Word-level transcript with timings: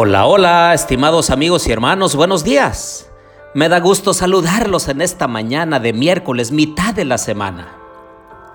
Hola, 0.00 0.26
hola, 0.26 0.74
estimados 0.74 1.28
amigos 1.28 1.66
y 1.66 1.72
hermanos, 1.72 2.14
buenos 2.14 2.44
días. 2.44 3.10
Me 3.52 3.68
da 3.68 3.80
gusto 3.80 4.14
saludarlos 4.14 4.86
en 4.86 5.00
esta 5.00 5.26
mañana 5.26 5.80
de 5.80 5.92
miércoles, 5.92 6.52
mitad 6.52 6.94
de 6.94 7.04
la 7.04 7.18
semana. 7.18 7.66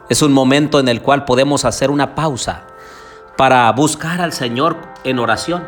Es 0.08 0.22
un 0.22 0.32
momento 0.32 0.80
en 0.80 0.88
el 0.88 1.02
cual 1.02 1.26
podemos 1.26 1.66
hacer 1.66 1.92
una 1.92 2.16
pausa 2.16 2.62
para 3.36 3.70
buscar 3.74 4.22
al 4.22 4.32
Señor 4.32 4.78
en 5.04 5.20
oración. 5.20 5.68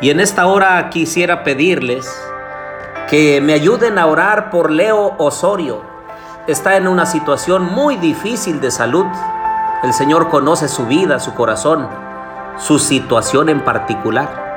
Y 0.00 0.10
en 0.10 0.20
esta 0.20 0.46
hora 0.46 0.90
quisiera 0.90 1.42
pedirles 1.42 2.08
que 3.10 3.40
me 3.40 3.54
ayuden 3.54 3.98
a 3.98 4.06
orar 4.06 4.48
por 4.48 4.70
Leo 4.70 5.16
Osorio. 5.18 5.82
Está 6.46 6.76
en 6.76 6.86
una 6.86 7.04
situación 7.04 7.64
muy 7.64 7.96
difícil 7.96 8.60
de 8.60 8.70
salud. 8.70 9.06
El 9.82 9.92
Señor 9.92 10.28
conoce 10.28 10.68
su 10.68 10.86
vida, 10.86 11.18
su 11.18 11.34
corazón, 11.34 11.88
su 12.58 12.78
situación 12.78 13.48
en 13.48 13.64
particular. 13.64 14.47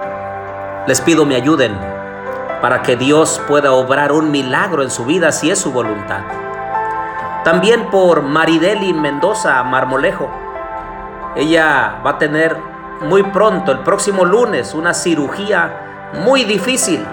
Les 0.87 0.99
pido 0.99 1.25
me 1.25 1.35
ayuden 1.35 1.77
para 2.59 2.81
que 2.81 2.95
Dios 2.95 3.39
pueda 3.47 3.71
obrar 3.71 4.11
un 4.11 4.31
milagro 4.31 4.81
en 4.81 4.89
su 4.89 5.05
vida 5.05 5.31
si 5.31 5.51
es 5.51 5.59
su 5.59 5.71
voluntad. 5.71 6.21
También 7.43 7.89
por 7.91 8.23
Marideli 8.23 8.93
Mendoza 8.93 9.61
Marmolejo. 9.63 10.29
Ella 11.35 12.01
va 12.05 12.11
a 12.11 12.17
tener 12.17 12.57
muy 13.01 13.23
pronto, 13.23 13.71
el 13.71 13.79
próximo 13.79 14.25
lunes, 14.25 14.73
una 14.73 14.93
cirugía 14.93 16.09
muy 16.13 16.43
difícil. 16.45 17.05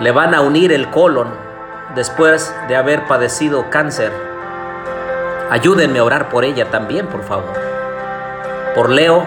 Le 0.00 0.12
van 0.12 0.34
a 0.34 0.40
unir 0.40 0.72
el 0.72 0.90
colon 0.90 1.28
después 1.94 2.54
de 2.68 2.76
haber 2.76 3.06
padecido 3.06 3.70
cáncer. 3.70 4.12
Ayúdenme 5.50 5.98
a 5.98 6.04
orar 6.04 6.28
por 6.28 6.44
ella 6.44 6.70
también, 6.70 7.06
por 7.06 7.22
favor. 7.22 7.52
Por 8.74 8.90
Leo 8.90 9.26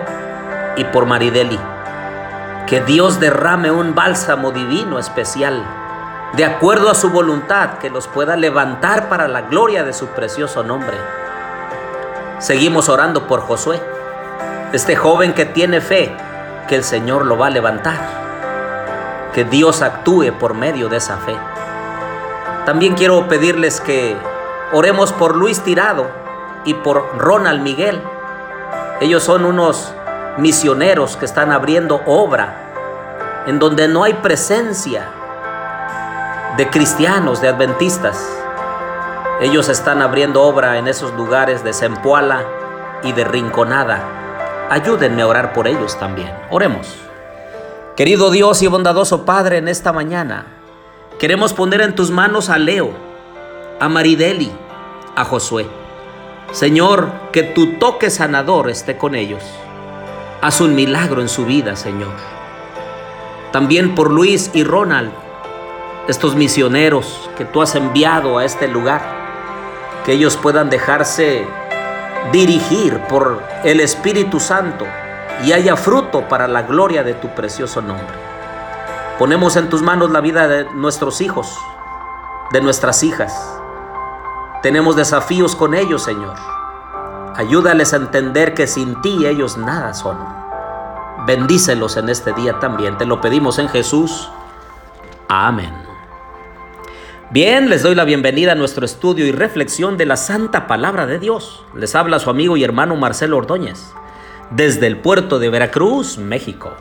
y 0.75 0.83
por 0.85 1.05
Marideli. 1.05 1.59
Que 2.69 2.81
Dios 2.81 3.19
derrame 3.19 3.71
un 3.71 3.95
bálsamo 3.95 4.51
divino 4.51 4.99
especial, 4.99 5.65
de 6.33 6.45
acuerdo 6.45 6.91
a 6.91 6.93
su 6.93 7.09
voluntad, 7.09 7.79
que 7.79 7.89
los 7.89 8.07
pueda 8.07 8.35
levantar 8.35 9.09
para 9.09 9.27
la 9.27 9.41
gloria 9.41 9.83
de 9.83 9.91
su 9.91 10.05
precioso 10.09 10.61
nombre. 10.61 10.95
Seguimos 12.37 12.87
orando 12.87 13.25
por 13.25 13.41
Josué, 13.41 13.81
este 14.71 14.95
joven 14.95 15.33
que 15.33 15.45
tiene 15.45 15.81
fe, 15.81 16.15
que 16.67 16.75
el 16.75 16.83
Señor 16.83 17.25
lo 17.25 17.39
va 17.39 17.47
a 17.47 17.49
levantar, 17.49 17.97
que 19.33 19.45
Dios 19.45 19.81
actúe 19.81 20.31
por 20.39 20.53
medio 20.53 20.89
de 20.89 20.97
esa 20.97 21.17
fe. 21.17 21.35
También 22.67 22.93
quiero 22.93 23.27
pedirles 23.27 23.81
que 23.81 24.15
oremos 24.73 25.11
por 25.11 25.35
Luis 25.35 25.61
Tirado 25.61 26.05
y 26.65 26.75
por 26.75 27.17
Ronald 27.17 27.63
Miguel. 27.63 27.99
Ellos 29.01 29.23
son 29.23 29.45
unos 29.45 29.95
misioneros 30.39 31.17
que 31.17 31.25
están 31.25 31.51
abriendo 31.51 32.01
obra 32.05 33.43
en 33.47 33.59
donde 33.59 33.87
no 33.87 34.03
hay 34.03 34.13
presencia 34.15 35.03
de 36.57 36.69
cristianos, 36.69 37.41
de 37.41 37.49
adventistas. 37.49 38.29
Ellos 39.41 39.69
están 39.69 40.01
abriendo 40.01 40.43
obra 40.43 40.77
en 40.77 40.87
esos 40.87 41.13
lugares 41.13 41.63
de 41.63 41.73
Zempoala 41.73 42.43
y 43.03 43.11
de 43.13 43.23
Rinconada. 43.23 44.67
Ayúdenme 44.69 45.21
a 45.21 45.27
orar 45.27 45.53
por 45.53 45.67
ellos 45.67 45.97
también. 45.97 46.31
Oremos. 46.49 46.95
Querido 47.95 48.31
Dios 48.31 48.61
y 48.61 48.67
bondadoso 48.67 49.25
Padre, 49.25 49.57
en 49.57 49.67
esta 49.67 49.91
mañana 49.91 50.45
queremos 51.17 51.53
poner 51.53 51.81
en 51.81 51.95
tus 51.95 52.11
manos 52.11 52.49
a 52.49 52.57
Leo, 52.57 52.91
a 53.79 53.89
Marideli, 53.89 54.51
a 55.15 55.25
Josué. 55.25 55.67
Señor, 56.51 57.09
que 57.31 57.43
tu 57.43 57.77
toque 57.77 58.09
sanador 58.09 58.69
esté 58.69 58.97
con 58.97 59.15
ellos. 59.15 59.43
Haz 60.41 60.61
un 60.61 60.73
milagro 60.73 61.21
en 61.21 61.27
su 61.27 61.45
vida, 61.45 61.75
Señor. 61.75 62.13
También 63.51 63.93
por 63.93 64.09
Luis 64.09 64.51
y 64.53 64.63
Ronald, 64.63 65.11
estos 66.07 66.35
misioneros 66.35 67.29
que 67.37 67.43
tú 67.43 67.61
has 67.61 67.75
enviado 67.75 68.37
a 68.37 68.45
este 68.45 68.69
lugar, 68.69 69.01
que 70.05 70.13
ellos 70.13 70.37
puedan 70.37 70.69
dejarse 70.69 71.45
dirigir 72.31 72.99
por 73.09 73.43
el 73.65 73.81
Espíritu 73.81 74.39
Santo 74.39 74.85
y 75.43 75.51
haya 75.51 75.75
fruto 75.75 76.25
para 76.29 76.47
la 76.47 76.61
gloria 76.61 77.03
de 77.03 77.15
tu 77.15 77.27
precioso 77.35 77.81
nombre. 77.81 78.15
Ponemos 79.17 79.57
en 79.57 79.69
tus 79.69 79.81
manos 79.81 80.09
la 80.09 80.21
vida 80.21 80.47
de 80.47 80.63
nuestros 80.73 81.19
hijos, 81.19 81.53
de 82.51 82.61
nuestras 82.61 83.03
hijas. 83.03 83.59
Tenemos 84.61 84.95
desafíos 84.95 85.53
con 85.53 85.73
ellos, 85.73 86.01
Señor. 86.01 86.58
Ayúdales 87.35 87.93
a 87.93 87.97
entender 87.97 88.53
que 88.53 88.67
sin 88.67 89.01
ti 89.01 89.25
ellos 89.25 89.57
nada 89.57 89.93
son. 89.93 90.17
Bendícelos 91.25 91.97
en 91.97 92.09
este 92.09 92.33
día 92.33 92.59
también. 92.59 92.97
Te 92.97 93.05
lo 93.05 93.21
pedimos 93.21 93.59
en 93.59 93.69
Jesús. 93.69 94.29
Amén. 95.27 95.89
Bien, 97.31 97.69
les 97.69 97.83
doy 97.83 97.93
la 97.93 98.05
bienvenida 98.05 98.53
a 98.53 98.55
nuestro 98.55 98.83
estudio 98.83 99.27
y 99.27 99.31
reflexión 99.31 99.97
de 99.97 100.07
la 100.07 100.17
Santa 100.17 100.65
Palabra 100.65 101.05
de 101.05 101.19
Dios. 101.19 101.63
Les 101.75 101.93
habla 101.93 102.17
su 102.17 102.31
amigo 102.31 102.57
y 102.57 102.63
hermano 102.63 102.95
Marcelo 102.95 103.37
Ordóñez, 103.37 103.93
desde 104.49 104.87
el 104.87 104.97
puerto 104.97 105.37
de 105.37 105.49
Veracruz, 105.49 106.17
México. 106.17 106.71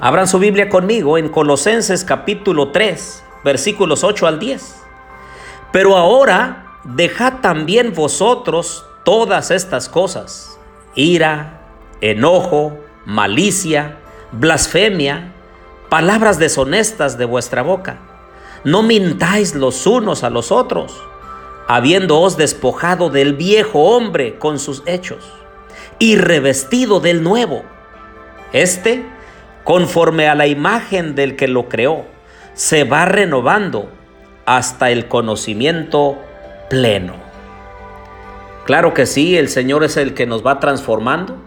Abran 0.00 0.28
su 0.28 0.38
Biblia 0.38 0.68
conmigo 0.68 1.16
en 1.16 1.30
Colosenses 1.30 2.04
capítulo 2.04 2.72
3, 2.72 3.24
versículos 3.42 4.04
8 4.04 4.26
al 4.26 4.38
10. 4.38 4.82
Pero 5.72 5.96
ahora 5.96 6.66
dejad 6.84 7.40
también 7.40 7.94
vosotros 7.94 8.84
todas 9.08 9.50
estas 9.50 9.88
cosas, 9.88 10.60
ira, 10.94 11.62
enojo, 12.02 12.76
malicia, 13.06 13.96
blasfemia, 14.32 15.32
palabras 15.88 16.38
deshonestas 16.38 17.16
de 17.16 17.24
vuestra 17.24 17.62
boca. 17.62 18.00
No 18.64 18.82
mintáis 18.82 19.54
los 19.54 19.86
unos 19.86 20.24
a 20.24 20.28
los 20.28 20.52
otros, 20.52 21.02
habiéndoos 21.68 22.36
despojado 22.36 23.08
del 23.08 23.32
viejo 23.32 23.96
hombre 23.96 24.38
con 24.38 24.58
sus 24.58 24.82
hechos, 24.84 25.24
y 25.98 26.16
revestido 26.16 27.00
del 27.00 27.22
nuevo. 27.22 27.62
Este, 28.52 29.06
conforme 29.64 30.28
a 30.28 30.34
la 30.34 30.48
imagen 30.48 31.14
del 31.14 31.34
que 31.34 31.48
lo 31.48 31.70
creó, 31.70 32.04
se 32.52 32.84
va 32.84 33.06
renovando 33.06 33.90
hasta 34.44 34.90
el 34.90 35.08
conocimiento 35.08 36.18
pleno. 36.68 37.27
Claro 38.68 38.92
que 38.92 39.06
sí, 39.06 39.34
el 39.38 39.48
Señor 39.48 39.82
es 39.82 39.96
el 39.96 40.12
que 40.12 40.26
nos 40.26 40.44
va 40.46 40.60
transformando. 40.60 41.38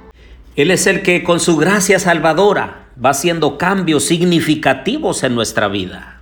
Él 0.55 0.71
es 0.71 0.87
el 0.87 1.03
que 1.03 1.23
con 1.23 1.39
su 1.39 1.55
gracia 1.55 1.99
salvadora 1.99 2.87
va 2.97 3.11
haciendo 3.11 3.59
cambios 3.59 4.05
significativos 4.05 5.21
en 5.21 5.35
nuestra 5.35 5.67
vida. 5.67 6.19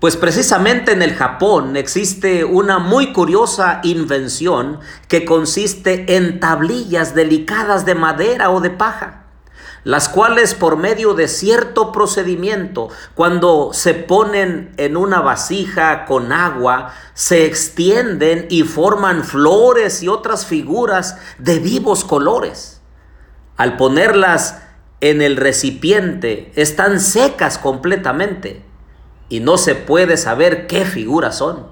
Pues 0.00 0.16
precisamente 0.16 0.90
en 0.90 1.00
el 1.00 1.14
Japón 1.14 1.76
existe 1.76 2.42
una 2.42 2.80
muy 2.80 3.12
curiosa 3.12 3.78
invención 3.84 4.80
que 5.06 5.24
consiste 5.24 6.16
en 6.16 6.40
tablillas 6.40 7.14
delicadas 7.14 7.86
de 7.86 7.94
madera 7.94 8.50
o 8.50 8.60
de 8.60 8.70
paja 8.70 9.21
las 9.84 10.08
cuales 10.08 10.54
por 10.54 10.76
medio 10.76 11.14
de 11.14 11.28
cierto 11.28 11.90
procedimiento, 11.90 12.88
cuando 13.14 13.70
se 13.72 13.94
ponen 13.94 14.72
en 14.76 14.96
una 14.96 15.20
vasija 15.20 16.04
con 16.04 16.32
agua, 16.32 16.92
se 17.14 17.46
extienden 17.46 18.46
y 18.48 18.62
forman 18.62 19.24
flores 19.24 20.02
y 20.02 20.08
otras 20.08 20.46
figuras 20.46 21.18
de 21.38 21.58
vivos 21.58 22.04
colores. 22.04 22.80
Al 23.56 23.76
ponerlas 23.76 24.62
en 25.00 25.20
el 25.20 25.36
recipiente, 25.36 26.52
están 26.54 27.00
secas 27.00 27.58
completamente 27.58 28.64
y 29.28 29.40
no 29.40 29.58
se 29.58 29.74
puede 29.74 30.16
saber 30.16 30.66
qué 30.68 30.84
figuras 30.84 31.38
son. 31.38 31.66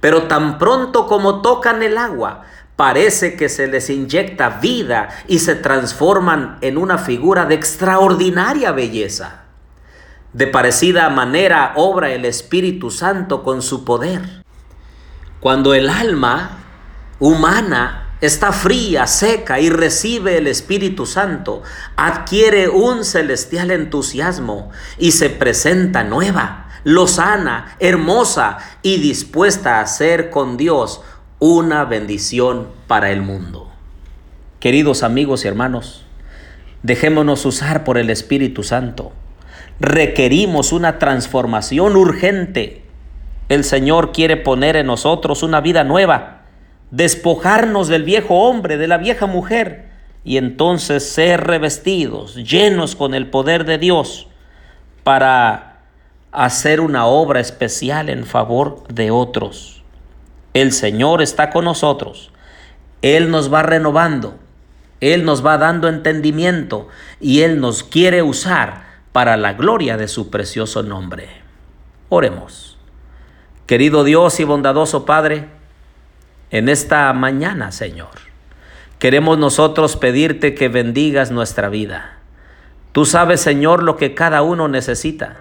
Pero 0.00 0.24
tan 0.24 0.58
pronto 0.58 1.06
como 1.06 1.42
tocan 1.42 1.82
el 1.82 1.98
agua, 1.98 2.42
parece 2.76 3.36
que 3.36 3.48
se 3.48 3.66
les 3.66 3.90
inyecta 3.90 4.48
vida 4.60 5.08
y 5.28 5.38
se 5.38 5.54
transforman 5.54 6.58
en 6.60 6.78
una 6.78 6.98
figura 6.98 7.44
de 7.46 7.54
extraordinaria 7.54 8.72
belleza. 8.72 9.44
De 10.32 10.48
parecida 10.48 11.08
manera 11.10 11.74
obra 11.76 12.10
el 12.10 12.24
Espíritu 12.24 12.90
Santo 12.90 13.44
con 13.44 13.62
su 13.62 13.84
poder. 13.84 14.42
Cuando 15.38 15.74
el 15.74 15.88
alma 15.88 16.58
humana 17.20 18.16
está 18.20 18.52
fría, 18.52 19.06
seca 19.06 19.60
y 19.60 19.70
recibe 19.70 20.38
el 20.38 20.48
Espíritu 20.48 21.06
Santo, 21.06 21.62
adquiere 21.96 22.68
un 22.68 23.04
celestial 23.04 23.70
entusiasmo 23.70 24.70
y 24.98 25.12
se 25.12 25.30
presenta 25.30 26.02
nueva, 26.02 26.68
lozana, 26.82 27.76
hermosa 27.78 28.58
y 28.82 28.98
dispuesta 28.98 29.80
a 29.80 29.86
ser 29.86 30.30
con 30.30 30.56
Dios 30.56 31.02
una 31.46 31.84
bendición 31.84 32.68
para 32.86 33.10
el 33.10 33.20
mundo. 33.20 33.70
Queridos 34.60 35.02
amigos 35.02 35.44
y 35.44 35.48
hermanos, 35.48 36.06
dejémonos 36.82 37.44
usar 37.44 37.84
por 37.84 37.98
el 37.98 38.08
Espíritu 38.08 38.62
Santo. 38.62 39.12
Requerimos 39.78 40.72
una 40.72 40.98
transformación 40.98 41.96
urgente. 41.96 42.86
El 43.50 43.62
Señor 43.64 44.12
quiere 44.12 44.38
poner 44.38 44.76
en 44.76 44.86
nosotros 44.86 45.42
una 45.42 45.60
vida 45.60 45.84
nueva, 45.84 46.44
despojarnos 46.90 47.88
del 47.88 48.04
viejo 48.04 48.48
hombre, 48.48 48.78
de 48.78 48.88
la 48.88 48.96
vieja 48.96 49.26
mujer 49.26 49.90
y 50.24 50.38
entonces 50.38 51.06
ser 51.06 51.46
revestidos, 51.46 52.36
llenos 52.36 52.96
con 52.96 53.12
el 53.12 53.26
poder 53.26 53.66
de 53.66 53.76
Dios 53.76 54.28
para 55.02 55.80
hacer 56.32 56.80
una 56.80 57.04
obra 57.04 57.40
especial 57.40 58.08
en 58.08 58.24
favor 58.24 58.88
de 58.88 59.10
otros. 59.10 59.83
El 60.54 60.72
Señor 60.72 61.20
está 61.20 61.50
con 61.50 61.64
nosotros. 61.64 62.30
Él 63.02 63.30
nos 63.30 63.52
va 63.52 63.62
renovando. 63.62 64.38
Él 65.00 65.24
nos 65.24 65.44
va 65.44 65.58
dando 65.58 65.88
entendimiento 65.88 66.88
y 67.20 67.42
Él 67.42 67.60
nos 67.60 67.82
quiere 67.82 68.22
usar 68.22 68.84
para 69.12 69.36
la 69.36 69.52
gloria 69.52 69.96
de 69.96 70.08
su 70.08 70.30
precioso 70.30 70.82
nombre. 70.82 71.28
Oremos. 72.08 72.78
Querido 73.66 74.04
Dios 74.04 74.38
y 74.40 74.44
bondadoso 74.44 75.04
Padre, 75.04 75.48
en 76.50 76.68
esta 76.68 77.12
mañana, 77.12 77.72
Señor, 77.72 78.10
queremos 78.98 79.38
nosotros 79.38 79.96
pedirte 79.96 80.54
que 80.54 80.68
bendigas 80.68 81.30
nuestra 81.30 81.68
vida. 81.68 82.18
Tú 82.92 83.04
sabes, 83.04 83.40
Señor, 83.40 83.82
lo 83.82 83.96
que 83.96 84.14
cada 84.14 84.42
uno 84.42 84.68
necesita. 84.68 85.36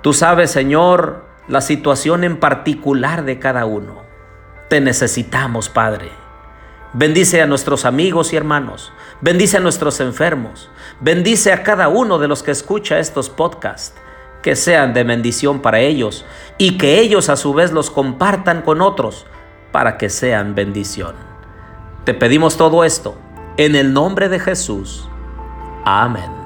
Tú 0.00 0.14
sabes, 0.14 0.50
Señor, 0.50 1.26
la 1.46 1.60
situación 1.60 2.24
en 2.24 2.38
particular 2.38 3.24
de 3.24 3.38
cada 3.38 3.66
uno. 3.66 4.03
Te 4.68 4.80
necesitamos, 4.80 5.68
Padre. 5.68 6.10
Bendice 6.92 7.42
a 7.42 7.46
nuestros 7.46 7.84
amigos 7.84 8.32
y 8.32 8.36
hermanos. 8.36 8.92
Bendice 9.20 9.56
a 9.56 9.60
nuestros 9.60 10.00
enfermos. 10.00 10.70
Bendice 11.00 11.52
a 11.52 11.62
cada 11.62 11.88
uno 11.88 12.18
de 12.18 12.28
los 12.28 12.42
que 12.42 12.52
escucha 12.52 12.98
estos 12.98 13.30
podcasts. 13.30 13.98
Que 14.42 14.56
sean 14.56 14.94
de 14.94 15.04
bendición 15.04 15.60
para 15.60 15.80
ellos 15.80 16.24
y 16.58 16.78
que 16.78 17.00
ellos 17.00 17.28
a 17.30 17.36
su 17.36 17.54
vez 17.54 17.72
los 17.72 17.90
compartan 17.90 18.62
con 18.62 18.80
otros 18.80 19.26
para 19.72 19.96
que 19.96 20.08
sean 20.08 20.54
bendición. 20.54 21.14
Te 22.04 22.14
pedimos 22.14 22.56
todo 22.56 22.84
esto 22.84 23.16
en 23.56 23.74
el 23.74 23.92
nombre 23.92 24.28
de 24.28 24.38
Jesús. 24.38 25.08
Amén. 25.84 26.43